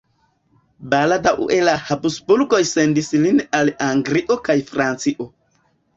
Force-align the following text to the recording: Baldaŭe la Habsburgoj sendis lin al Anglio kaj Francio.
Baldaŭe 0.93 1.59
la 1.67 1.75
Habsburgoj 1.89 2.63
sendis 2.71 3.13
lin 3.27 3.45
al 3.59 3.73
Anglio 3.89 4.39
kaj 4.49 4.57
Francio. 4.73 5.29